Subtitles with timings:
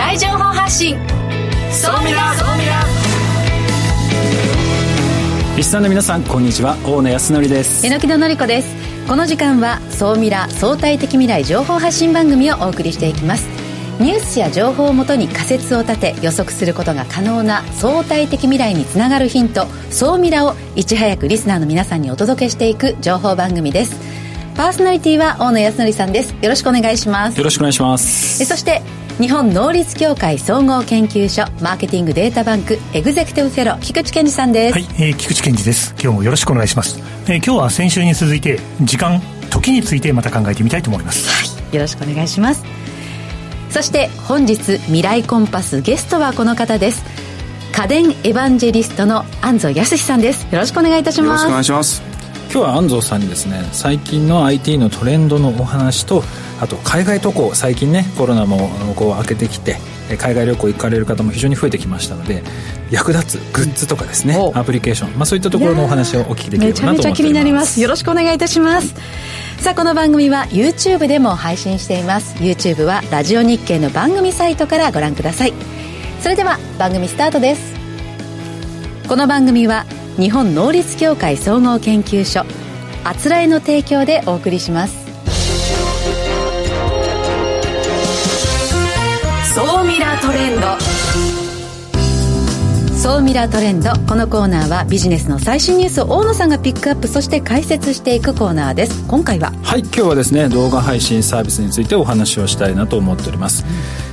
[0.00, 0.96] 来情報発信。
[1.70, 2.82] ソミラソミラ
[5.54, 6.78] リスナーの皆さんこんにちは。
[6.86, 7.86] 大野康則です。
[7.86, 8.74] 榎木戸紀子です。
[9.06, 13.46] この時間は総ミラ相対的未来情報発信番組をお送りしていきます。
[14.00, 24.00] ニュースや情報をもとに仮説を立て予測することが可能な相対的未来につながるヒント総ミラをいち早くリスナーの皆さんにお届けしていく情報番組です。
[24.56, 26.34] パーソナリティは大野康則さんです。
[26.40, 27.36] よろしくお願いします。
[27.36, 28.42] よろしくお願いします。
[28.46, 28.80] そして
[29.20, 34.72] 日本能率協会総合研究所マーケティングデータバンクエグゼクティブフェロー菊池健二さんです。
[34.72, 35.94] はい、えー、菊池健二です。
[36.02, 39.20] 今日もよろしくお願いします、えー、今日は先週に続いて時間
[39.50, 41.28] 時についてまた考えてみたいと思います。
[41.28, 42.64] はいよろしくお願いします。
[43.68, 47.04] そして本日未来コンパスゲストはこの方です。
[47.72, 50.46] 家電エヴァンジェリストの安藤康さんです。
[50.50, 51.28] よろしくお願いいたします。
[51.28, 52.09] よろしくお願いします
[52.52, 56.24] 今日は安藤さんにですね最近の IT のトレンドのお話と
[56.60, 59.76] あと海外渡航最近ねコロナもこう開けてきて
[60.18, 62.42] 海外旅行行かれる方も非常に増えてきましたので
[62.90, 66.82] 役立つグッズとかですね、うん、アプリケーション、まあ、そういったところのお話をお聞きできればなと思っております。
[66.82, 67.80] めちゃめちゃ気になります。
[67.80, 68.94] よろしくお願いいたします。
[69.58, 72.34] さあこの番組は YouTube でも配信しています。
[72.38, 75.52] YouTube はラジオ日経の番組サイトからご覧ください。
[76.20, 77.74] それでは番組スタートです。
[79.06, 79.86] この番組は
[80.18, 82.44] 日本能率協会総合研究所
[83.04, 84.96] あつらえの提供でお送りします。
[89.54, 90.66] 総ミラートレンド。
[92.96, 99.06] 総ミラートレンドこのコーナーはビジネスの最新ニュースを大野さんがピックアップそして解説していくコーナーです。
[99.08, 103.64] 今回ははい今日はですね動画配信サービスについてお話をしたいなと思っております、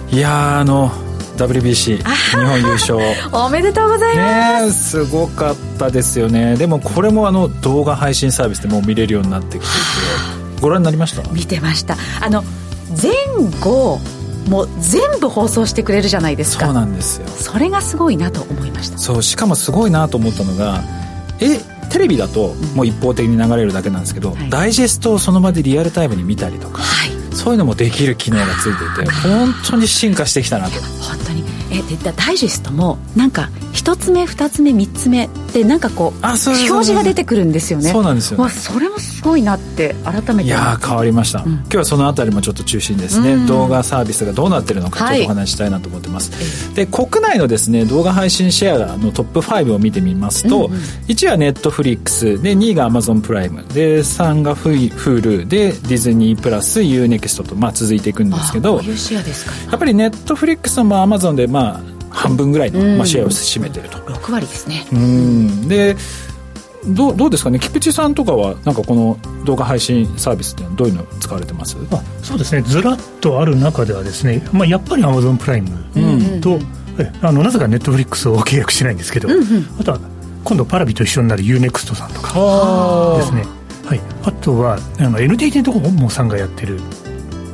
[0.09, 0.89] うん、いやあの
[1.37, 2.03] WBC 日
[2.45, 2.99] 本優勝
[3.31, 6.55] おめでとうございます、ね、すごかったですよね。
[6.55, 10.61] でもこれもあの動画配信サービスでもう見れるようになってきていて。
[10.61, 11.21] ご覧になりました？
[11.31, 11.97] 見てました。
[12.19, 12.43] あの
[13.01, 13.11] 前
[13.61, 13.99] 後
[14.49, 16.65] もう全部放送してくれるじゃないですか。
[16.65, 17.27] そうなんですよ。
[17.27, 18.97] それがすごいなと思いました。
[18.97, 20.81] そうしかもすごいなと思ったのが
[21.39, 21.59] え
[21.89, 30.81] テレビだともう一方的に流れるだけなんですけど、うん、ダイジェストをその場でリアルタイムに見たりとか、はい、そういうのもできる機能がついていて本当に進化してきたなと。
[31.01, 31.43] 本当に。
[31.69, 33.49] えでダイジェストもなんか
[33.87, 37.89] 一つ目二つ目三つ目でなんかこう表示が出てくるんですよね。
[37.89, 58.81] そうなんですよ、ね、わそれもすごいなって改めていや変わりました、うん、今日はそのあたりもちょっと中心ですね、うん、動画サービスがどうなってるのかちょっとお話したいなと思ってます、はい、で国内のですね動画配信シェアのトップ5を見てみますと、うんうん、1位はネットフリックスで2位がアマゾンプライムで3がフールでディズニープラス UNEXT とまあ続いていくんですけどや
[59.75, 63.99] っぱりネットフリックスもアマゾンでまあ半分ぐらいの、まあ、シェアを占めてると。
[63.99, 64.85] 6割ですね。
[64.91, 65.67] うん。
[65.67, 65.95] で
[66.85, 67.59] どうどうですかね？
[67.59, 71.75] 菊池さんとかはなんかこの動画配信サービスってどういうの使われてます？
[71.91, 72.61] あそうですね。
[72.61, 75.69] ずらっとある中ではですね、まあ、やっぱりアマゾンプライム
[76.39, 76.63] と、うん、
[77.21, 79.99] あのなぜかネットフリックスを契約しないんですけど、うんうん、あとは
[80.45, 83.45] 今度パラビと一緒になる UNEXT さんとかですね。
[83.85, 86.79] はい、あとはあの NTT ドコモさんがやってる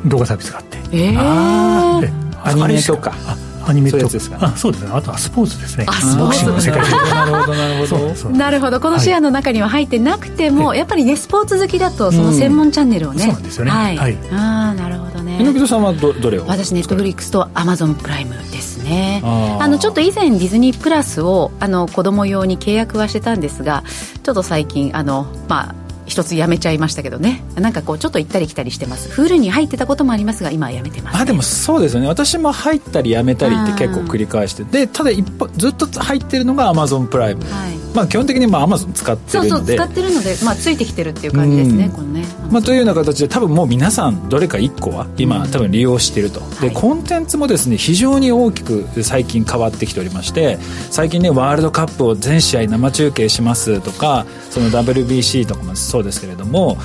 [0.05, 2.01] 動画サービスがあって、えー、あ
[2.43, 3.13] アニメとか。
[3.25, 3.35] あ
[3.65, 4.91] アニメとですか、ね、あそうですね。
[4.93, 5.85] あとはスポーツですね。
[5.87, 6.45] あスポーツ。
[6.45, 6.81] の世界。
[6.81, 8.29] なるほどなるほど。
[8.29, 8.79] なるほど。
[8.79, 13.71] このシェアの中には入ってなくても、はい、やっぱりねスポーツ好きだとその専門チャンネルをね、そうなんですよね。
[13.71, 15.37] はい、はい、ああなるほどね。
[15.39, 16.45] 猪木さんはどどれを？
[16.45, 19.21] 私ネットフリックスとアマゾンプライムですね。
[19.23, 23.83] あのちょっと以前ディズニープラスをあの子供用に契約はしてたんですが
[24.23, 25.75] ちょっと最近あのまあ
[26.05, 27.43] 一つやめちゃいましたけどね。
[27.55, 29.09] なんかこうちょっと行ったり来たりしてます。
[29.09, 32.07] フールに入ってたこともありますが今はやめてます、ね、あでもそうですよね。
[32.07, 34.63] 私も入ったりやめたりって結構繰り返して。
[34.63, 35.25] でただ一
[35.57, 39.49] ずっと入ってるのがアマゾンプライム、はい、まあ基本的にまあアマゾン使ってるので。
[39.49, 50.57] そうそう使ってるので、まあ、ついてきてるっていう感じですね、うん、このね、まあ、というような形で多分もう皆さんどれか1個は今多分利用していると、で、はい、コンテンツもですね非常に大きく最近変わってきておりまして
[50.91, 56.77] 最近ねワールドカップを全試合生中継しますとかその WBC とかもそうですけれども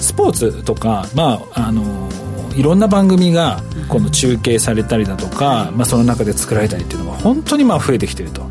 [0.00, 2.08] スポーツとか、まあ、あの
[2.56, 8.46] いろんな番組がこの中継されたりだとか、まあ、その中で作られたりっていうのが本当にまあ増えてきてると。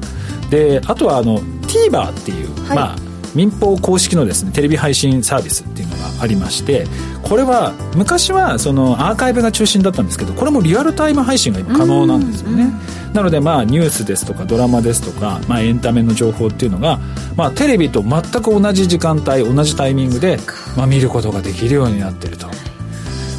[0.49, 1.41] であとはあの
[1.89, 2.95] TVer っていう、はい、まあ
[3.35, 6.87] 民放公式のですねテレビ配信サービスっていうのがありまして
[7.21, 12.71] これは昔はそのアーカイブが中心だったんですけどこれもリアルタイム配信が今可能なんですよね。
[13.13, 16.99] なのでまあニュースですとかドラマですとか、まあ、エンタメの情報っていうのが、
[17.37, 20.37] まあ、テレビと全く同じ時間帯同じタイミングで、
[20.75, 22.47] まあ、見ることができるようになってると。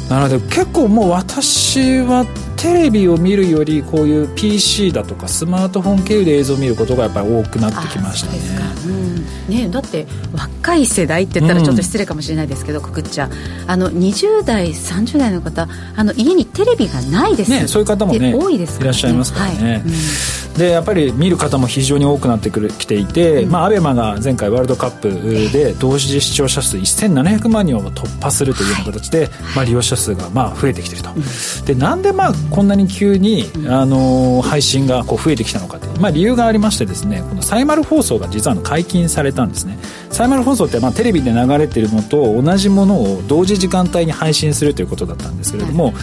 [0.09, 2.25] なので結構もう私は
[2.57, 8.39] テレビを見るよりこういう PC だとかスマートフォン経由で映像を見ることがやっぱり多くなってきましたね,、
[9.49, 13.29] ねだって若い世代って言ったらちょっと失礼かもしれないですけど、うん、くくっちゃ
[13.67, 17.51] あの20代30代の方あの家にテレビがないです。
[17.51, 19.81] ねそういう方もね多いです、ね、いらっしゃいますからね、はい。
[19.81, 19.91] うん。
[20.57, 25.09] でやっぱり見る方も非常に多くなってくるきていて、うん、まあ、アベマが前回ワールドカップ
[25.51, 39.77] で同時視聴者数1700万人を突破するというような形で、はい、まあ、利用者数がまあ増えてきていると、うん、でなんでまあこんなに急に、あの配信がこう増えてきたのかまあ、理由がありましてですねこのサイマル放送が実は解禁されたんですね。
[40.09, 45.93] サイマル放送ってまあテレビで流れているのと同じものを同時時間帯に配信するということだったんですけれども、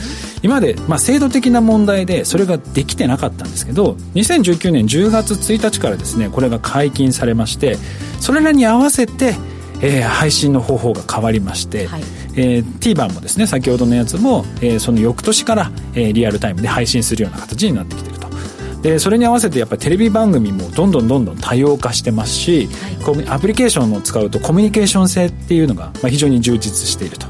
[0.43, 7.77] 今までまあ制度的な問題でそれができてなかったんですけど2019年10月1日からですねこれが解禁されまして
[8.21, 9.35] それらに合わせて
[9.83, 12.03] えー、配信の方法が変わりまして、はい、
[12.37, 18.14] えー、TVer もですね先ほどのやつも、えー、その翌年から、えー、リアルタイムで配信するような形になってきて
[18.85, 22.69] でそれに合わせてやっぱりテレビ番組もどんどんどんどん多様化してますし、
[23.03, 27.27] はい、アプリケーションを使うとコミュニケーション性っていうのが、まあ、非常に充実していると。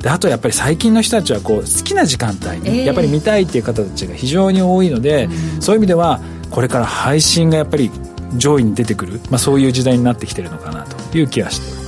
[0.00, 6.20] であとやっぱり最近の人たちはこう好きな時間帯にやっぱり見たいっていう方たちが非常に多いので、えー、そういう意味では
[6.50, 7.90] これから配信がやっぱり
[8.36, 11.81] 上位に出てくる、まあ、そういう時代になってきてるのかなという気がしております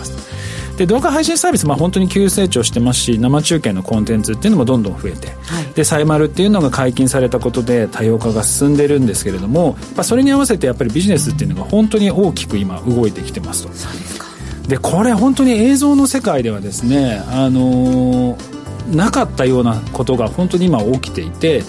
[0.76, 13.72] で動画配信サービス、まあ、本当に急成長してますし生中継のコンテンツっていうのもどんどん増えて、はい、でサイマルっていうのが解禁されたことで多様化が進んでるんですけれども、まあ、それに合わせてやっぱりビジネスっていうのが本当に大きく今動いてきてますと。
[13.72, 14.24] そうですか。
[14.66, 18.53] でこれ本当に映像の世界ではですねあのー
[18.90, 21.62] なかったようなことが本当に今起きていて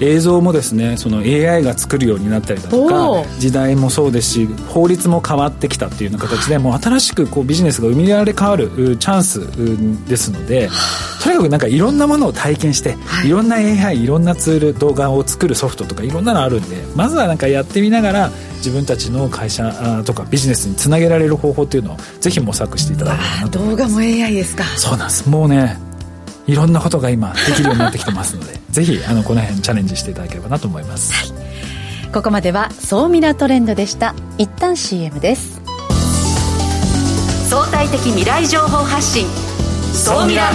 [0.00, 9.40] 映像もですねその AI が作るようになったりだとか時代もそうですし法律も変わってきたっていうような形でもう新しくこうビジネスが生みられ変わるチャンス
[10.08, 10.68] ですので
[11.22, 24.64] とにかくなんかいろんなものを体験して、い、ろんな AI いろんなツール動画を作るソフトとかいろんなのあるんでまずはなんかやってみながら自分たちの会社とかビジネスにつなげられる方法っていうのをぜひ模索していただければなと動画も AI ですか。
[24.76, 25.28] そうなんです。
[25.28, 25.78] もうね
[26.46, 34.14] いろんなことが今できるようになってきてますので ぜひあのこの辺チャレンジしていただければなと思います、はい、ここまでは総ミラトレンドでした。
[34.38, 35.60] 一旦 CM です。
[37.48, 39.26] 相対的未来情報発信。
[39.92, 40.50] 総ミラ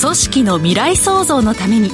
[0.00, 1.90] 組織の未来創造のために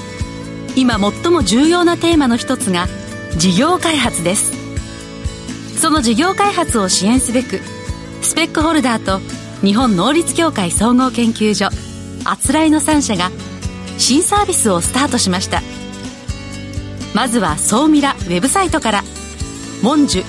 [0.75, 2.89] 今最も重要なテーマの一つが
[3.37, 4.58] 事業開発です
[5.89, 7.61] その事業開発を支援すべく
[8.21, 9.21] スペックホルダーと
[9.67, 11.71] 日本能率協会総合研究所
[12.27, 13.31] あつらいの3社が
[13.97, 15.63] 新サービスをスタートしました。
[17.15, 19.05] まずは総ミラウェブサイトから
[19.81, 20.25] 「モンジュ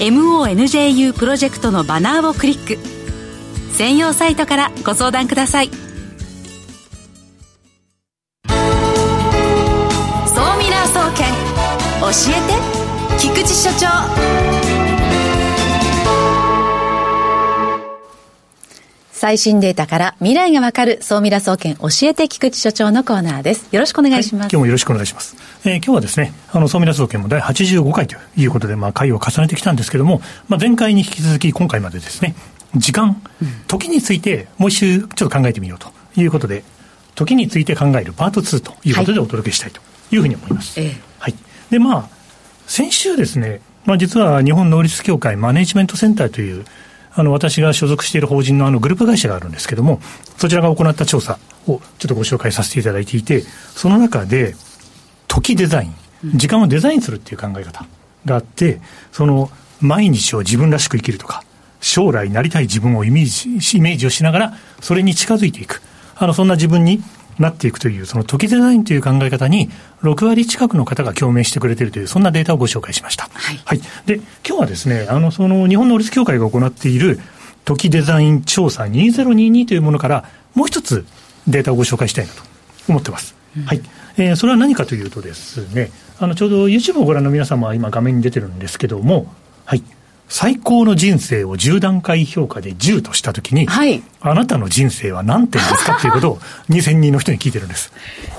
[0.00, 2.78] MONJU プロジェクト」のバナーをクリック。
[3.72, 5.70] 専用サイトからご相談ください。
[19.20, 23.68] 最新データから未来がわかる総ミラ総研教えて菊池所長のコーナーです。
[23.70, 24.42] よろしくお願いします。
[24.44, 25.36] はい、今日もよろしくお願いします。
[25.66, 32.34] えー、今日はですね、あの、総ミラ総研も第85回ということで、まあ、回を重ねてきたんですけども、まあ、前回に引き続き今回までですね、
[32.76, 33.20] 時間、
[33.66, 36.64] 時についてもう一周ちょっと考えてみようということで、
[37.14, 39.82] 時について考えるパート2ということでお届けしたいと
[40.12, 40.80] いうふうに思います。
[40.80, 40.92] はい。
[41.18, 41.34] はい、
[41.68, 42.08] で、まあ、
[42.66, 46.64] 先週ですね、まあ、実は日本能率協会マネジメントセンターという
[47.12, 50.00] あの、私が所属している法人のあのグループ会社があるんですけども、
[50.36, 53.42] そちらが行った調査をちょっとご紹介させていただいていて、
[53.74, 54.54] その中で、
[55.26, 55.94] 時デザイン、
[56.34, 57.86] 時間をデザインするっていう考え方
[58.24, 58.80] があって、
[59.12, 59.50] その、
[59.80, 61.42] 毎日を自分らしく生きるとか、
[61.80, 65.82] 将来なりたい自分をイメージ、イメージをしながら、それに近づいていく。
[66.16, 67.02] あの、そんな自分に
[67.40, 69.70] なっていくという、その時デザインという考え方に、
[70.02, 73.28] 6割近くの方が共鳴してくれているという、そんなデータをご紹介しました。
[73.32, 73.60] はい。
[73.64, 74.16] はい、で、
[74.46, 77.18] 今日はですね、あの、その、日本能率協会が行っている、
[77.64, 81.06] 時デザイン調査2022というものから、もう一つ
[81.46, 82.42] データをご紹介したいなと
[82.88, 83.34] 思ってます。
[83.56, 83.82] うん、はい。
[84.16, 89.32] えー、それは何かというとですね、あの、ちょうど YouTube をご覧の皆様は今画面に出てるんですけども、
[89.64, 89.82] はい。
[90.30, 96.38] 最高の人生を10段階評価で10としたときに、はい、あなたの人生は何点ですかっていうことを
[96.70, 97.92] 2000人の人に聞いてるんです。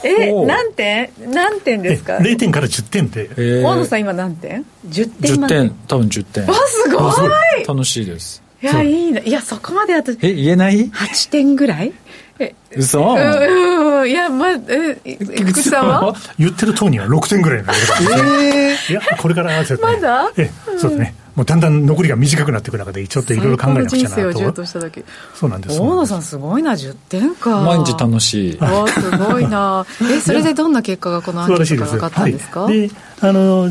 [0.04, 1.10] え、何点？
[1.28, 3.30] 何点ですか ?0 点から10点で。
[3.32, 6.46] えー、大野さん今何点 ?10 点10点、多分10点。
[6.48, 8.42] わ、すごい楽しいです。
[8.64, 9.20] いや、いいな。
[9.20, 10.14] いや、そこまであと。
[10.22, 11.92] え、言えない ?8 点ぐらい？
[12.40, 14.58] え、嘘うん、いや、ま、え、
[15.04, 16.16] 菊池さんは？
[16.40, 18.12] 言ってる当には6点ぐらいなんだけど、
[18.44, 20.32] えー、いや、これから合わせて、まだ？
[20.38, 21.16] え、そうですね。
[21.36, 24.66] もうだんだん残りが短くなっていく中でちょっといろいろ考えなくちゃなと。
[24.66, 27.62] そうなんです大野さんすごいな10点か。
[27.62, 28.58] 毎日楽しい。
[28.58, 29.86] わすごいな。
[30.12, 32.68] えそれでどんな結果がこのアンケートから分かったんですか？
[32.68, 33.70] であの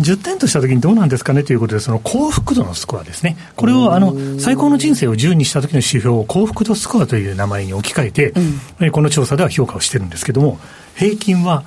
[0.00, 3.36] 10点としたときにどうなんですかねということで、その幸福度のスコアですね。
[3.56, 8.32] これをあの最高の人生を10にしたときの指標を幸福度スコアという名前に置き換えて、
[8.80, 10.60] うん、この調査では評価をしてるんですけども、
[10.94, 11.64] 平均は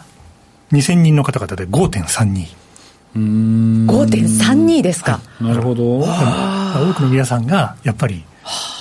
[0.72, 2.61] 2000人の方々で5.32。
[3.16, 5.20] 5.32ですか。
[5.40, 6.00] なるほど。
[6.00, 8.24] 多くの皆さんが、やっぱり、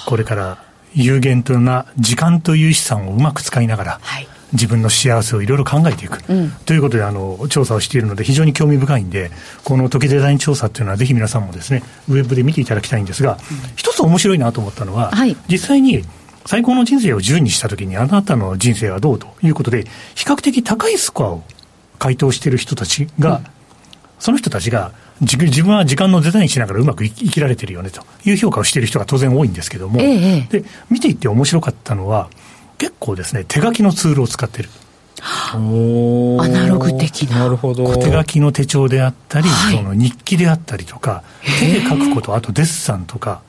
[0.07, 0.59] これから
[0.95, 4.29] 有限とな時間という資産をうまく使いながら、はい。
[4.53, 9.31] 自分の幸せをいろいろ考えていく、うん、ということであの調査をしているので非常に興味深いんで
[9.65, 13.39] この時デザイン調査っていうのはぜひ皆さんもですねウェブで見ていただきたいんですが、うん、
[13.77, 16.03] 一つ面白いなと思ったのは、はい、実際に
[16.47, 19.85] 最高の人生を10にしたときにあなたの人生はどうということで
[20.15, 21.43] 比較的高いスコアを
[21.99, 23.45] 回答している人たちが、うん、
[24.21, 28.03] その人たちが自分は時間のデザインしながらうまく生きられてるよねと。
[28.25, 32.31] いう評価をしている人が当然多いんですけども、ええ、で見ていて面白かったのは
[32.79, 34.69] 結構ですね、手書きのツールを使ってる。
[36.43, 37.41] アナログ的な。
[37.41, 37.95] なるほど。
[37.97, 41.23] 手書きの手帳であったり、はい、その日記であったりとか、
[41.61, 43.43] 手で書くこと、あとデッサンとか、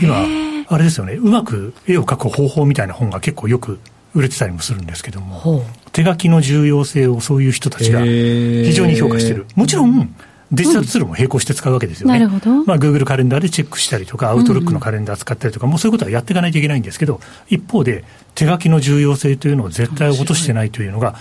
[0.00, 0.24] 今、
[0.68, 3.80] あれですよね、うまく絵を描く方法みたいな本が結構よく
[4.14, 9.46] 売れてたりもするんですけども、手書きの重要性をそういう人たちが非常に評価してる。
[9.54, 10.14] もちろん、
[10.52, 12.18] デジタルツールも並行して使うわけですよね。
[12.18, 12.64] なるほど。
[12.64, 18.04] まあ、Google カレンダーでチェックしたりとか、アウトロックのカレンダー使ったりとか、もうそういうことはやっていかないといけないんですけど、一方で、
[18.34, 21.14] 手書きの重要性というのを絶対落としてないというのが、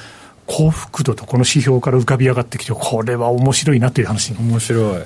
[0.48, 4.38] 幸福度とこの指標から浮かび上がってきて、これは面白いなという話に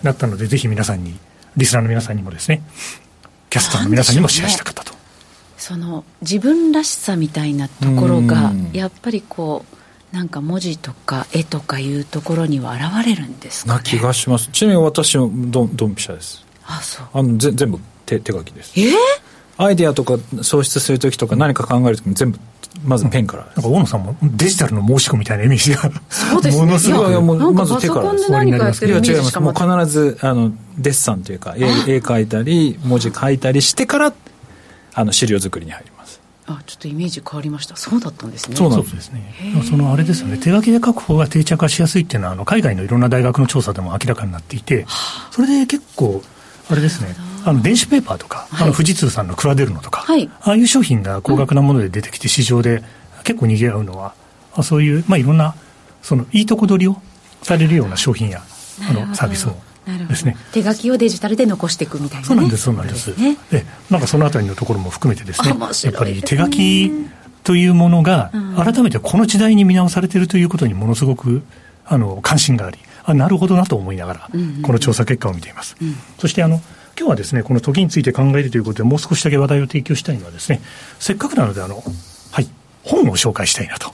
[0.04, 1.18] なったので、ぜひ皆さんに、
[1.58, 2.62] リスナーの皆さんにもですね、
[3.50, 4.94] キャスターの皆さんにもシェアしたかったと。
[5.64, 9.64] その自分らしさみたいなところが、やっぱりこ
[10.12, 14.50] う、なんか文字とか絵とかいうところには現れるんですか、ね、な気がします。
[14.52, 16.46] ちなみに私もドンドンピシャです。
[16.66, 17.06] あそう。
[17.14, 18.74] あのぜ全部手手書きです。
[18.78, 18.90] え？
[18.90, 18.94] ー、
[19.56, 22.40] アイディアとか創出する時とか何か考える時も全部
[22.84, 25.90] まずペンから、うん、なんか大野さんもデジタルの申し込みたいなイメージが。
[26.10, 26.66] そうですね。
[26.66, 28.90] ものすごいいやもうまず手からですい。
[28.90, 29.40] や違います。
[29.40, 31.66] もう必ずあのデッサンというか絵絵
[32.00, 34.14] 描いたり文字書いたりしてから
[34.94, 36.22] あの資料作りに入ります。
[36.46, 37.76] あちょっとイメージ変わりました。
[37.76, 38.56] そうだったんですね。
[38.56, 39.34] そうなんですね。
[39.70, 40.38] そのあれですよね。
[40.38, 44.86] 手書きで書く方が定着化しやすいっていうのはあの海外のいろんな大学の調査でも明らかになっていて
[45.32, 46.22] それで結構
[46.70, 52.84] あれですねあの電子ペーパーとか、はい、あの富士通さんのクラデルノとか、はい、ああいう商品が高額なもので出てきて市場で
[53.24, 54.14] 結構賑わうのは、
[54.58, 55.56] うん、そういう、まあ、いろんな
[56.02, 57.02] そのいいとこ取りを
[57.42, 58.42] されるような商品や
[58.90, 66.92] あのサービスもですね、手書きをデジタルで残していくみたいな、ね、そうなんですそうなんです、ね、でなんかそのあたりのところも含めてですね、ね、やっぱり手書き
[67.44, 71.44] というものが改めてこの時代に見直されているということにものすごく
[71.86, 74.30] あの関心がありあなるほどなと思いながら、
[74.62, 76.62] この調査結果を見ています、うん、そしてあの
[76.98, 80.62] 今日はですねこの時について考えるということでもう少しだけ話題を提供したいのはですね
[81.00, 81.84] せっかくなのであの
[82.32, 82.48] はい
[82.84, 83.90] 本を紹介したいなと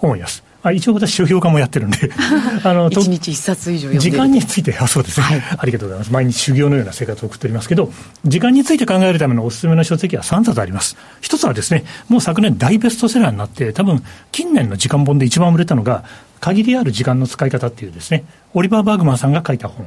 [0.00, 2.10] 思います、はいあ一応私、書評家もやってるんで、
[2.64, 6.12] あの一日一冊以上時間について、あそうですね、はい、ありがとうございます。
[6.12, 7.92] 毎日修行のような生活を送っておりますけど、
[8.24, 10.96] 時間について考えるためのおすすめの書籍は3冊あります。
[11.20, 14.02] 一つはですね、もう昨年大ベストセラーになって、多分
[14.32, 16.02] 近年の時間本で一番売れたのが、
[16.40, 19.86] 限りある時間の使い方っていうですね、オリバー・バーグマンさんが書いた本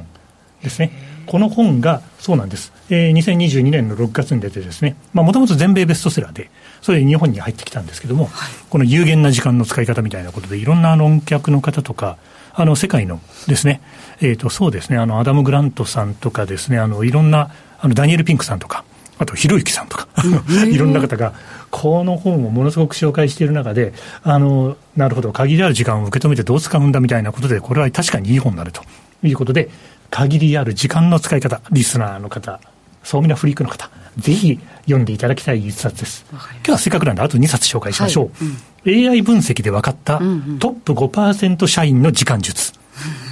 [0.62, 0.92] ですね。
[1.26, 2.72] この本が、そうなんです。
[2.88, 6.50] えー、2022年の6月に出てですね、まあもともと全米ベストセラーで、
[6.82, 12.16] それで日本に入ってきたんですけども、はい、この有限な時間の使い方みたいなことで、いろんな論客の方とか、
[12.54, 13.80] あの世界のですね、
[14.20, 18.84] えー、とそうですね、あのアダム・グラントさんとかですね、あのいろんなあのダニエル・ピンクさんとか、
[19.18, 20.08] あとひろゆきさんとか、
[20.70, 21.34] いろんな方が、
[21.70, 23.92] この本をものすごく紹介している中で、
[24.22, 28.82] あのなるほど、限りある時間を受け止めてどう使うんだみたいなことで、これは確かにいい本になると
[29.22, 29.68] いうことで、
[30.10, 32.60] 限りある時間の使い方、リスナーの方、
[33.08, 33.88] そうみなフリークの方、
[34.18, 36.26] ぜひ読んでいただきたい一冊です。
[36.30, 38.44] 今日はせっかくなんで、あと2冊紹介しましょう。
[38.84, 39.04] はい。
[39.06, 42.74] うん、AI 分析で分かったトップ5%社員の時間術。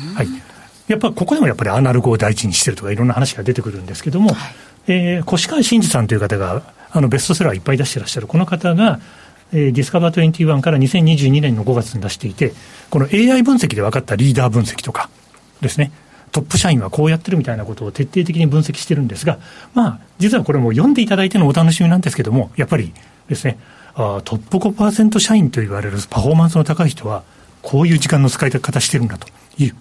[0.02, 0.08] うん。
[0.08, 0.28] うん、はい。
[0.88, 4.54] やっぱここでもやっぱりアナログを第一にしてるとかいろんな話が出てくるんですけども、はい、
[4.86, 8.28] えー、越川慎司さんという方があのベストセラーいっぱい出してらっしゃる。
[8.28, 8.98] この方が、
[9.52, 12.54] えー、ディスカバー21から2022年の5月に出していて、
[12.88, 15.10] この AI 分析で分かったリーダー分析とか
[15.60, 15.92] ですね、
[16.36, 19.38] トップ社員はこうやってるみたいなことを徹底的に分析してるんですが、
[19.72, 22.92] まあ、実はこれも読んでいただいてのお楽しみなんですけども、やっぱり
[23.26, 23.58] ですね、
[23.94, 27.22] あトップ5%社員と言われるパフォーマンスの高い人は、
[27.62, 29.74] こういう時間の使い方してるんだという、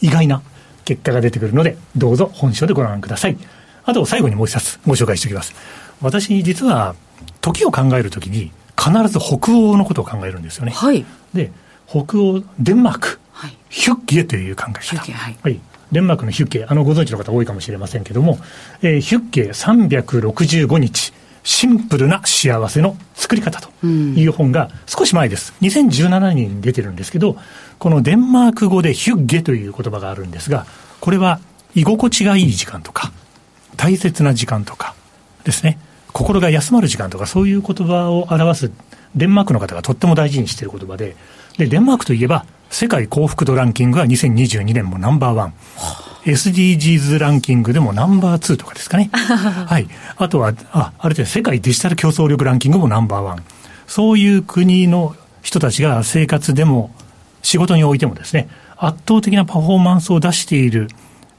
[0.00, 0.42] 意外な
[0.84, 3.38] 結果が出てくるので、どうぞ本書でご覧ください。
[3.84, 5.54] あと、最後にもう一冊ご紹介しておきます。
[6.00, 6.96] 私、実は、
[7.40, 10.72] 時を考えるときに、必ず北欧のことを考えるんですよね。
[10.72, 11.04] はい。
[11.32, 11.52] で、
[11.86, 14.96] 北欧、デンマーク、はい、ヒュッゲという考え方。
[15.12, 15.60] はい、はい
[15.94, 18.38] デンマークのヒュッケ、あのご存知の方多いかもしれませんけども、
[18.82, 21.12] えー、ヒュッケ365日、
[21.44, 25.54] シンプルな幸せの作り方という本が少し前です。
[25.62, 27.36] 2017年に出てるんですけど、
[27.78, 30.66] このデンマーク語でヒュッゲという言葉があるんですが、
[31.00, 31.38] これは
[31.76, 33.12] 居心地がいい時間とか、
[33.76, 34.96] 大切な時間とか
[35.44, 35.78] ですね、
[36.12, 38.72] 心が休まる時間とか、そういう言葉を表す
[39.14, 41.14] デンマークの方がとっても大事にしている言葉で、
[41.56, 45.54] で、デンマークといえば、世界幸福度ランキングは2022年もナンバーワン。
[46.24, 49.10] SDGs ランキングでもナンバー2とかですかね。
[49.12, 49.88] はい。
[50.16, 53.42] あとは、あ、ある程度世界デジタル競争力ランキングもナンバーワン。
[53.86, 56.90] そういう国の人たちが生活でも
[57.42, 60.88] 仕事においてもですね、圧倒的なパフォーマンスを出している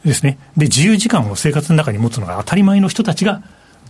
[0.06, 0.38] ですね。
[0.56, 3.42] で、自由時間を生活の中に持つのが当たり前の人たちが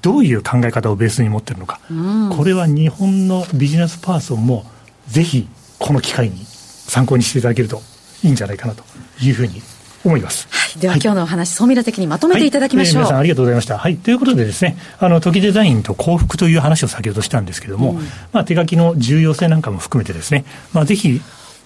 [0.02, 1.80] どういう考え方をベースに持ってるのか。
[1.92, 4.66] うん、これは日本のビジネスパーソンも
[5.08, 6.46] ぜひこの機会に
[6.88, 7.82] 参考にしていただけると
[8.24, 8.84] いいんじゃないかなと
[9.22, 9.62] いうふうに
[10.04, 10.48] 思います。
[10.50, 13.04] はい、では、はい、今日のお話、総ミラ的にまとめていただきましょう。
[13.04, 13.78] はいえー、皆さんありがとうございました。
[13.78, 21.22] はい、ということでですね、あの、時デザインと幸福という話を先ほどしたんですけれども、うん、まあ、手書きの重要性なんかも含めてですね、まあ、ぜひ、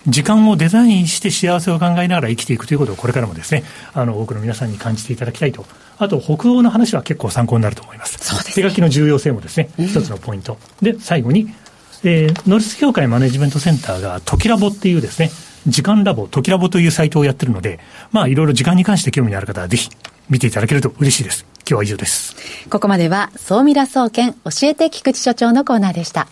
[0.08, 5.66] 時間をデザインして幸せを考えながら生きていくということをこれからもですね、あの、多くの皆さんに感じていただきたいと。
[5.98, 8.18] あと、北欧の話は結構参考になると思います。
[8.18, 10.58] す、ね、手書きの重要性もですね、一つのポイント。
[10.82, 11.54] で、最後に、
[12.04, 15.32] えー、ノリス協会マネジメントセンターが、トキラボっていうですね、
[15.68, 17.80] 時間ラボ、トキラボというサイトをやってるので、
[18.12, 19.90] まあ、いろいろ時間に関して興味のある方はぜひ
[20.30, 21.46] 見ていただけると嬉しいです。
[21.60, 22.36] 今日は以上です。
[22.70, 26.28] ここまでは、総ミラ総研教えて菊池所長のコーナーでした。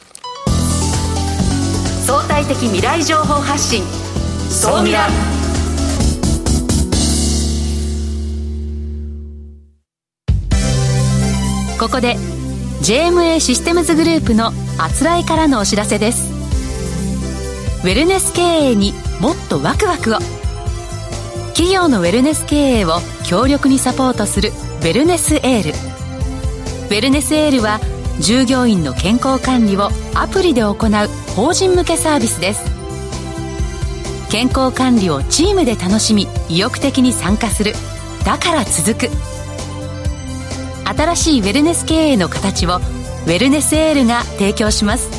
[2.05, 3.83] 相対的未来情報発信、
[4.50, 5.07] 総ミラ。
[11.77, 12.15] ここで
[12.81, 16.31] JMA システムズグループのあつらいからのお知らせです。
[17.84, 20.19] ウェルネス経営にもっとワクワクを。
[21.50, 27.79] 企業のウェルネス経営を強力にサポートするウェルネスエールウェルネスエールは
[28.19, 30.75] 従業員の健康管理をアプリで行う
[31.36, 32.63] 法人向けサービスです。
[34.29, 37.74] 健康管理をチームで楽しみ意欲的に参加する。
[38.24, 39.36] だから続く。
[40.87, 45.09] 新しいウェルネス経営の形をウェルネスエールが提供します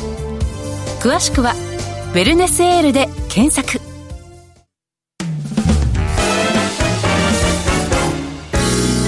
[0.99, 1.53] 詳しくは
[2.13, 3.79] 「ウェルネスエール」で検索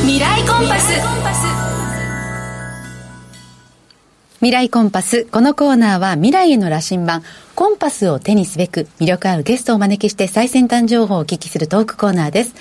[0.02, 1.12] 未来コンパス
[4.42, 5.26] 未来コンパス。
[5.26, 7.22] このコーナーは未来への羅針盤、
[7.54, 12.56] コンパスを手にすべく魅力あるゲストをお招きして最先端情報をお聞きするトークコーナーです。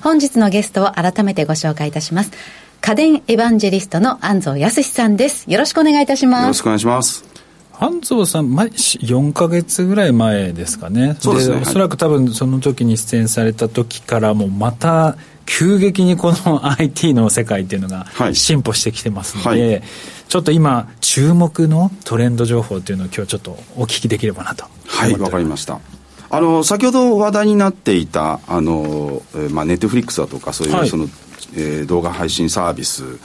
[0.00, 2.30] 本日のゲストを改めてご紹介いたします。
[2.86, 5.50] 家電エヴァンジェリストの安藤康さんです。
[5.50, 6.42] よろしくお願いいたします。
[6.42, 7.24] よろしくお願いします。
[7.72, 11.16] 半蔵さん、ま、4か月ぐらい前ですかね。
[11.18, 11.60] そうですね。
[11.62, 15.16] おそらく多分その時に出演された時からもまた
[15.46, 19.82] 急激にこの IT の世界っていうのが進歩してきてますので、はいはい、
[20.28, 25.80] ちょっと今注目のトレンド情報っていうのを今日ちょっとお聞きできればなとはいわかりました
[26.28, 31.06] あの先ほど話題になっていたあの、えー、まあ、ネットフリックスだとかそういう、はい、その、
[31.56, 33.18] えー、動画配信サービス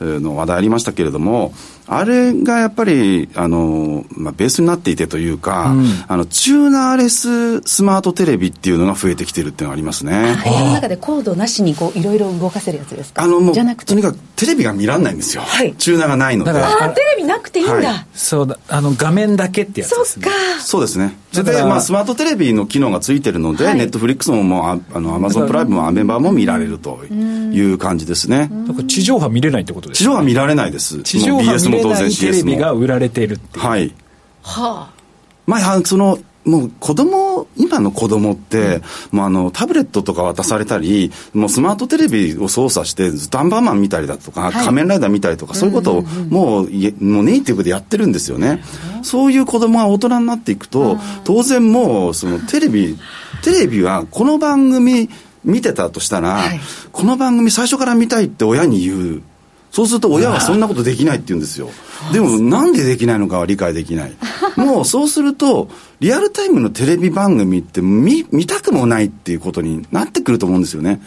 [0.00, 1.52] の話題ありましたけれども
[1.92, 10.36] あれがやっぱり、あの、まあ、ベースになっていてというか、うん、あの、チューナーレススマートテレビっていうのが増えてきてるっていうのがありますね。
[10.44, 13.60] 部屋の中でコードなしにこう、いろいろ動かせるやつですかあの、もう、と
[13.94, 15.42] にかくテレビが見らんないんですよ。
[15.42, 15.74] はい。
[15.74, 16.52] チューナーがないので。
[16.52, 17.72] ああ、テレビなくていいんだ。
[17.74, 20.26] はい、そうだ、あの、画面だけってやつですね。
[20.26, 20.62] そっか。
[20.62, 21.18] そうですね。
[21.32, 28.50] それで、まあ、スマートテレビの機能がついてるので、ネットフリックスももう、ああの、アマゾンプライムもアメンバーも見られるという感じですね。
[28.66, 31.02] だから地上波見れないってことですか、地上波見られないです。
[31.02, 33.64] 地上波見れないテレビが売られているっていう。
[33.64, 33.94] はい。
[34.42, 35.00] はあ。
[35.46, 38.80] まあ、その、もう子供、今の子供って、
[39.12, 46.70] うん、もうあの、タブレットとか渡されたり、もうスマートテレビを操作して、ずっとアンバーマン見たりだとか、はい、仮面ライダー見たりとか、そういうことをもう、
[47.04, 48.62] もうネイティブでやってるんですよね。
[49.02, 52.98] そういう子供が大人になっていくと、当然もう、そのテレビ、
[53.42, 55.10] テレビはこの番組
[55.44, 59.22] 見てたとしたら、はい、この番組最初から見たいって親に言う。
[59.70, 61.70] そうすると親はそんなことできないって言うんですよ。
[62.12, 64.12] でもなんでできないのかは理解できない。
[64.56, 65.68] もうそうすると、
[66.00, 71.00] リアルタイムのテレビ番組って見見たくもないっていうことになってくると思うんですよね。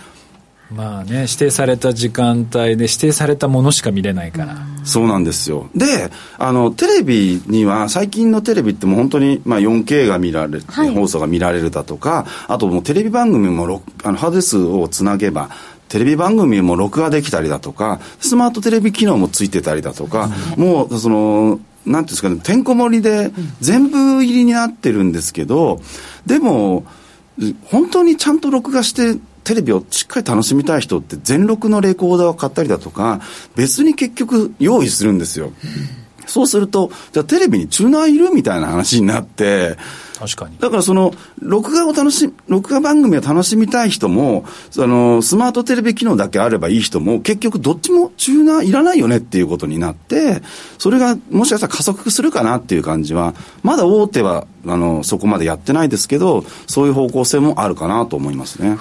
[0.71, 4.57] まあね、指定された時間帯で指定されたものしか見れないから。
[4.83, 5.69] そうなんですよ。
[5.75, 15.49] で、あの、テレビには、最近のテレビってもう本当に、まあ 4K が見られる、はい、放送が見られるだとか、あともうテレビ番組もあのハードディスクをつなげば、
[15.89, 25.81] テレビ番組も録画できたりだとか、スマートテレビ機能もついてたりだとか、もうその、なんていうんですかね、てんこ盛りで全部入りになってるんですけど、
[26.25, 26.85] でも、
[27.65, 33.21] 本当にちゃんと録画してテレビをしっかり楽しみたい人って全録のレコーダーを買ったりだとか
[33.55, 35.51] 別に結局用意するんですよ、
[36.27, 39.77] そうするとじゃあテレビにチューナーいるみたいな話になって
[40.23, 40.57] 確かに。
[40.57, 50.41] だからその、録画を楽し、録画番組を楽しみたい人も、その、スマートテレビ機能だけあればいい人も、結局どっちもチューナーいらないよねっていうことになって、
[50.77, 53.33] それがもしかしたら加速するかなっていう感じは、
[53.63, 58.77] まだ大手は、あの、そこまでやってないですけど、そういう方向性もあるかなと思いますね。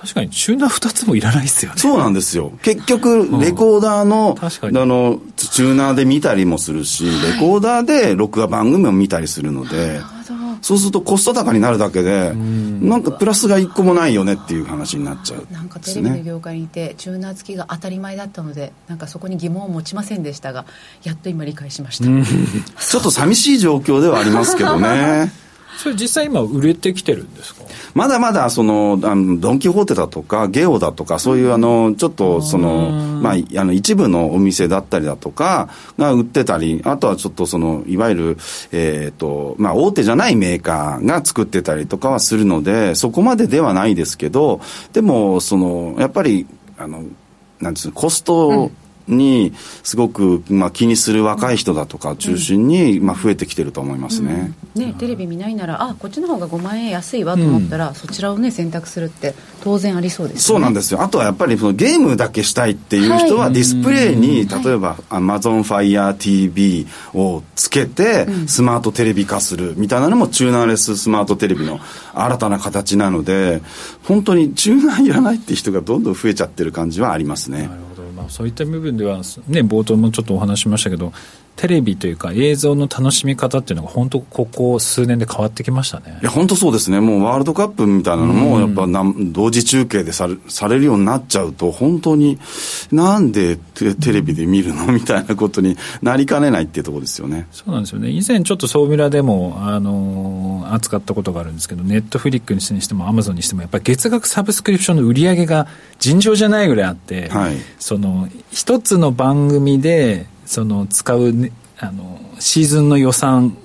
[0.00, 1.78] 確かにチューナー2つもいらないですよね。
[1.78, 2.52] そうなんですよ。
[2.62, 4.44] 結局レコーダーの,、あ
[4.86, 10.00] のチューナーで見たりもするし、レコーダーで録画番組を見たりするので、
[10.62, 20.64] そうするとコスト高になるだけで、なんかプラスが一個もないよねっていう話になっちゃう、ね、なんかテレビの業界にいて、チューナー付きが当たり前だったので、なんかそこに疑問を持ちませんでしたが、
[21.02, 22.04] やっと今理解しました。
[22.04, 25.32] ちょっと寂しい状況ではありますけどね。
[25.78, 27.64] それ実際今売れてきてるんですか？
[27.94, 32.90] まだまだそのあのドン・キホーテだとかゲオだとかそういうあのちょっとその
[33.22, 38.36] まああの一部のお店だったりだとかが売ってたりあとはちょっとそのいわゆる
[38.72, 44.60] えっ、ー、とまあ大手じゃないメーカーが作ってたりとかはするのでそこまでではないですけど
[44.92, 46.46] でもそのやっぱり
[46.78, 47.04] あの
[47.60, 48.70] なんですコスト
[49.10, 54.52] にすごく、まあ、気にする若い人だとか中心に、まあ、増えてきてると思いますね。
[54.76, 61.02] うん、ねテレビ見ないならあこっちの方が5万円安いわと思ったら、うん、そちらをね選択するって当然ありそうです、ね、そうなんですよ。
[61.02, 71.80] あとはやっぱりそのゲームだけしたいっていう人は、ディスプレイに、例えば AmazonFireTV をつけて、スマートテレビ化するみたいなのもチューナーレススマートテレビの
[72.14, 73.62] 新たな形なので
[74.04, 77.70] 本当にチューナーいらないっていう人がどんどん増えちゃってる感じはありますね。
[78.20, 79.22] まあ、そういった部分では、ね、
[79.62, 81.12] 冒頭もちょっとお話しましたけど
[81.60, 86.18] テレビというか映像の楽しみ方っていうのが本当ここ数年で変わってきましたね。
[86.22, 87.00] いや本当そうですね。
[87.00, 92.38] もうワールドカップみたいなのもやっぱな、同時中継でされされるようになっちゃうと本当に
[92.90, 97.46] なんでテレビで見るのみたいなことになりかねないっていうところですよね。
[97.52, 98.08] そうなんですよね。
[98.08, 105.66] 以前ちょっと総ミラでもあの扱ったことがあるんですけどネットフリックにしてもアマゾンにしてもやっぱり月額サブスクリプションの売り上げが
[105.98, 113.56] 尋常じゃないぐらいあって、はい、その一つの番組でその使う、ね、あのシーズンの予算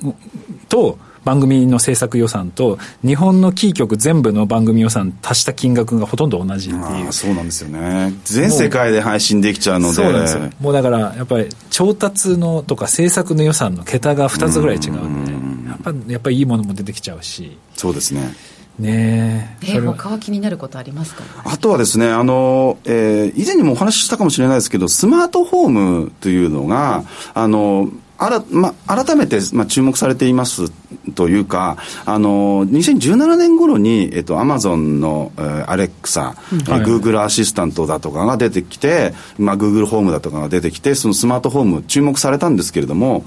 [0.70, 7.12] と番組の制作予算と日本のキー局全部の番組予算足した金額がほとんど同じっていう。
[7.12, 8.14] そうなんですよね。
[8.24, 9.94] 全世界で配信できちゃうので。
[9.96, 10.44] そうなんですよ。
[10.62, 17.58] もうだからやっぱり調達のとか制作の予算の桁が2つぐらい違うんでやっぱやっぱりいいものも出てきちゃうし。
[17.76, 18.32] そうですね
[18.80, 19.66] ねえ。
[19.80, 21.24] ー、他は気になることありますか？
[21.46, 30.72] あとはですねあの、えー、以前にもお話ししたかもしれないですけどスマートホームというのが、あのあらま、改めて、ま、注目されています
[31.16, 43.26] というか、あの、2017年頃に、えっと、アマゾンの、えー、アレクサ、グーグルアシスタントだとかが出てきて、まあ、グーグルホームだとかが出てきて、そのスマートホーム注目されたんですけれども、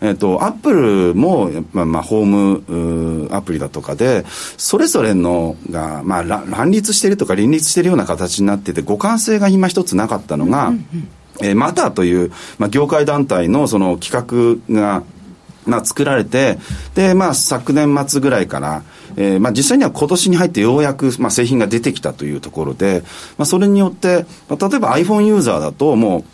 [0.00, 4.24] えっと、アップルも、まあ、まあ、ホームアプリだとかで、
[4.56, 11.08] それぞれのが、まあ、乱立しているとか林立しているような形になってて、互換性が今一つなかったのが、うんうん
[11.40, 15.02] えー、マターという、まあ、業界団体のその企画が、
[15.66, 16.58] まあ、作られて、
[16.94, 18.82] で、まあ、昨年末ぐらいから、
[19.16, 23.02] えー、まあ、実際には今年に入ってようやく、まあ、製品が出てきたというところで、
[23.36, 26.24] まあ、それによって、まあ、例えば iPhone ユーザーだと、もう、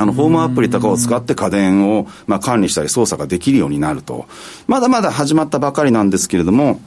[0.00, 4.26] あの、ホームアプリとかを使って家電を、まあ、管理したり操作ができるようになると。
[4.68, 6.80] まだまだ始まったばかりなんですけれども、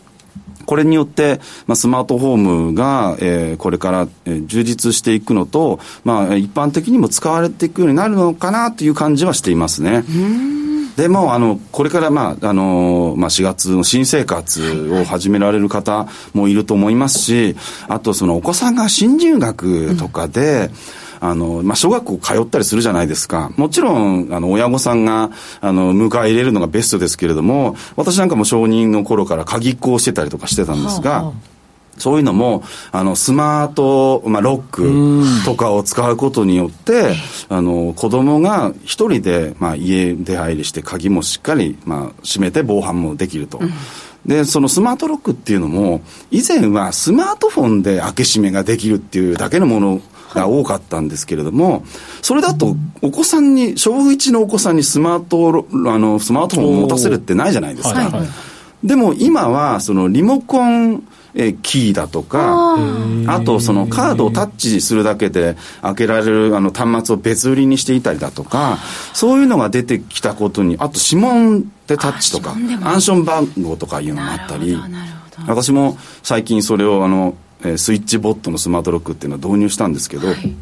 [0.65, 10.04] これによって、まあ、スマートフォームが、えー、これから、えー、充実していくのと、まあ、一般的にも使われていくようになるのかなという感じはしていますね。
[10.97, 17.56] でもあのこれから、まああのまあ、4月の新生活を始められる方もいると思いますし、
[17.88, 23.51] あとそのお子さんが新入学とかで、うんあの、まあ、小学校通ったりするじゃないですか。
[23.55, 25.29] もちろん、あの、親御さんが、
[25.62, 31.51] あの、迎え入れるのがベストですけれども、私なんかも承認の頃から鍵っ子をしてたりとかしてたんですが、はあはあ
[31.97, 37.13] そういうのも、あの、スマート、まあ、ロックとかを使うことによって、
[37.47, 43.60] あの、子供が一人で、まあ、家出入りして鍵もしっかり、まあ、閉めて防犯もできると。
[43.60, 43.71] うん
[44.23, 50.01] で、そのスマートロックっていうのも、以前はスマートフォンで開け閉めができるっていうだけのもの
[50.33, 51.83] が多かったんですけれども、
[52.21, 58.11] それだとお子さんに、小1のお子さんにスマート、あの、スマートフォンを持たせるってないじゃないですか。
[58.83, 62.77] でも今は、そのリモコン、えキーだとか、
[63.27, 68.79] あとそのカードをタッチするだけで開けられるあの端末を別売りにしていたりだとか、
[69.13, 74.77] そういうのが出てきたことに、あと指紋でタッチとか、暗証番号とかいうのがあったり、
[75.47, 80.56] 私も最近それをあの、えー、スイッチボットのスマートロックっていうのは導入したんですけど、はい、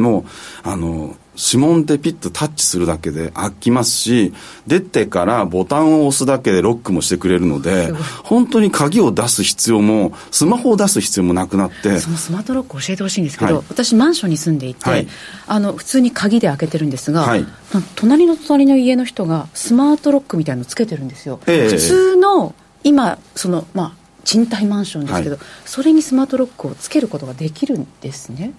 [0.00, 0.24] もう
[0.68, 4.34] あの指紋でピッとタッチするだけで開きますし
[4.66, 7.92] 出てからボタンを押すだけでロックもしてくれるので
[8.24, 15.06] 本当に鍵を出す必要もスマホを出す必要もなくなってそのスマートロック教えてほしいんですけど、はい、私マンションに住んでいて、はい、
[15.46, 17.46] あの普通に鍵で開けてるんですが、はい、
[17.94, 23.97] 隣の隣の家の人がスマートロックみたいのつけてるんですよ、えー、普通の今そのまあ
[24.28, 28.52] 賃貸マンションですけど、それにスマートロックをつけることができるんですね。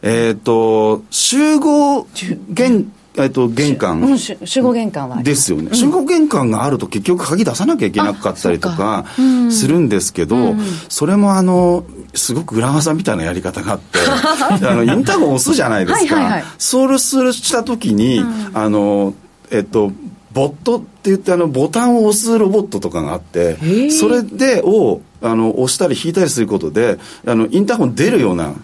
[0.00, 2.06] えっ、ー、と、集合
[2.50, 5.20] 玄、えっと、玄関、うん、集合玄関は。
[5.20, 9.06] ですよね、うん、集合玄関があると結局鍵出さなきゃいけなかったりとか
[9.50, 13.98] するんですけど、うん、それもあのすごく裏技みたいなやり方があって
[14.68, 16.14] あのインターホン押すじゃないですか。
[16.14, 19.14] はい、はい、そうするした時に、あの
[19.50, 19.90] えっと
[20.32, 28.54] ボットって言ってあのボタンを押すロボットとかがあってそれでをあの押したり引いたりすることであのインターホン出るような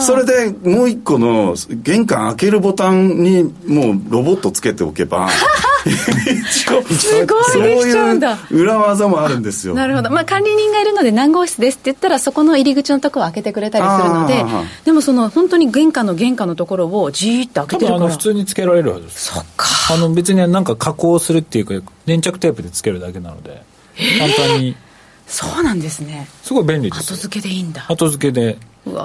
[0.00, 5.28] それでもう一個の玄関開けるボタンにもうロボットつけておけば
[6.48, 9.74] すごいできちゃうんだ裏技もあるんですよ。
[9.74, 14.44] なるほど、まあ、管理人がいるので何号室ですって言ったらそこの入り口のところを開けてくれたりするので
[14.84, 18.10] でもその本当に玄関の玄関のところをじーっと開けてるから。
[18.10, 19.32] 普通につけられるはずです。
[19.32, 19.66] そっか。
[19.90, 23.62] あの別になんか加工するっていうか粘着テープでつけるだけなので
[24.18, 24.76] 簡単に
[25.28, 26.26] そうなんですね。
[26.42, 27.12] すごい便利です。
[27.12, 27.84] 後付けでいいんだ。
[27.88, 28.58] 後付けで。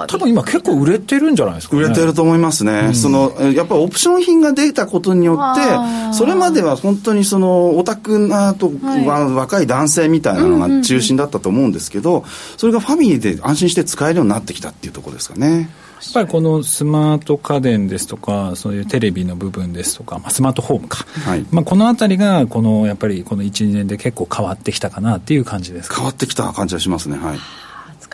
[0.08, 12.24] 多分今結構売れてるんじゃないですか、ね、売れてると思いますね、うん、そのやっぱりオプション品が出たことによってそれまでは本当にそのオタクなと、はい、若い男性みたいなのが中心だったと思うんですけど、
[12.56, 15.68] それがファミリーで安心して使えるようになってきたっていうところですかね。
[15.93, 27.16] やっぱりこのスマート家電ですとかそういうテレビの部分ですとか、まあ、スマートホームか、はい、まあ、この辺りがこのやっぱりこの12年で結構変わってきたかなっていう感じです変わってきた感じはしますね。
[27.18, 27.38] はい。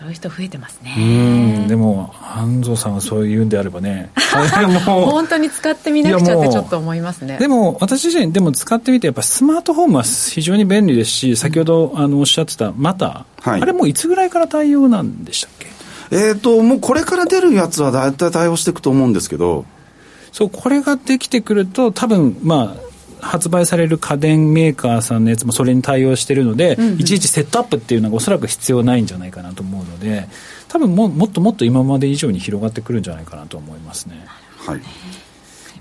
[0.01, 0.95] 使う人増えてますね。
[0.97, 1.01] う
[1.64, 1.69] ん。
[1.69, 4.11] でも安藤さんはそういうんであればね
[4.87, 7.37] 本当に使ってみなくちゃってちょっと思いますね。
[7.38, 15.60] でも私自身でも使ってみてやっぱスマートフォームは非常に便利ですし先ほどあのおっしゃってたマター、はい、あれもいつぐらいから対応なんでしたっけ？
[16.11, 19.64] えっ、ー、と、もうこれから出るやつは大体対応していくと思うんですけど。
[20.33, 30.27] そう、これができてくると、多分、まあ、発売される家電メーカーさんのやつもそれに対応しているので、うんうん、いちいちセットアップっていうのがおそらく必要ないんじゃないかなと思うので
[30.68, 34.25] 多分ももっともっと今まで以上に広がってくるんじゃないかなと思いますね。
[34.59, 34.81] はい。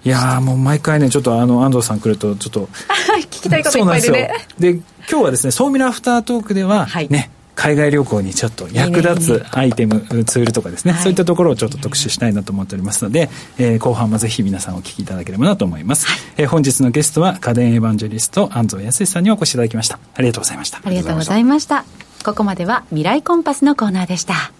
[0.05, 2.69] いやもう毎回ねちょっとあの安藤さん来るとちょっと
[3.29, 4.31] 聞きたいこといっぱいでね。
[4.57, 19.99] で今日はですね「総ミラアフタートーク」ではね、はい海外旅行にちょっと役立つアイテム、ツールとかですね、はい、そういったところをちょっと特集したいなと思っておりますので、えー、後半もぜひ皆さんお聞きいただければなと思います、はい、えー、本日のゲストは家電エヴァンジェリスト安藤康さんにお越しいただきました。
[20.15, 20.79] ありがとうございました。
[20.81, 21.83] ありがとうございました。
[22.23, 24.53] ここまでは未来コンパスのコーナーでした。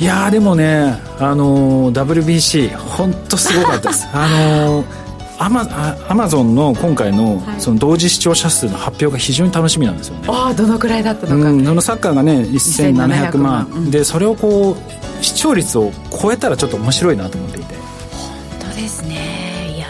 [0.00, 4.08] いやでもねあのー、WBC 本当すごかったです。
[4.14, 5.07] あのー
[5.38, 5.66] アマ
[6.08, 17.74] アマゾンの今回のその同時視聴者数の発表が非常に楽しみなんですよね、ああどのくらいだったのか、うん、そのサッカーがね1700万、うん、でそれをこう視聴率を超えたらちょっと面白いなと思っていて。
[17.74, 19.74] 本当ですね。
[19.76, 19.86] いや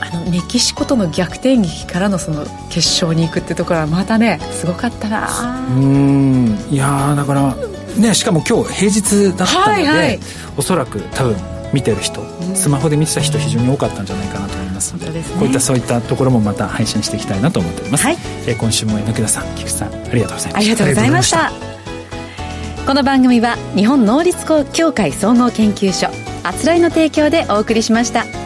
[0.00, 5.28] あのメキシコとの逆転劇からのその決勝に行くってところはまたねすごかったな。
[5.68, 6.58] うん。
[6.70, 7.56] いやだから
[7.96, 10.20] ねしかも今日平日だったので、はいはい、
[10.56, 11.36] おそらく多分
[11.72, 12.22] 見てる人、
[12.54, 18.16] スマホで見てた人非常に多かったんじゃないかなと思いますね、こういったそういったところもまた配信していきたいなと思っております、はい、
[18.46, 20.58] えー、今週も榎田さん菊池さんありがとうございました。
[20.58, 21.52] ありがとうございました
[22.86, 26.08] この番組は日本能率協会総合研究所
[26.42, 28.41] あつらいの提供でお送りしました。